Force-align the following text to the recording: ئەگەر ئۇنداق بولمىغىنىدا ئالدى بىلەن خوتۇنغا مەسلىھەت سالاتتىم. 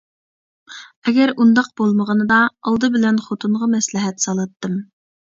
ئەگەر 1.11 1.33
ئۇنداق 1.43 1.69
بولمىغىنىدا 1.81 2.39
ئالدى 2.71 2.89
بىلەن 2.97 3.21
خوتۇنغا 3.27 3.69
مەسلىھەت 3.75 4.25
سالاتتىم. 4.27 4.81